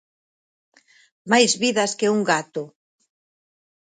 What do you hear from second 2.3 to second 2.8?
gato.